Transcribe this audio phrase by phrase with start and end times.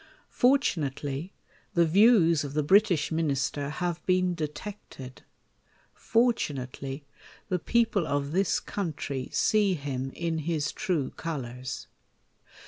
[0.31, 1.31] Fortunately,
[1.75, 5.21] the views of the British Minister have been detected;
[5.93, 7.05] fortunately,
[7.49, 11.85] the people of this country see him in his true colours.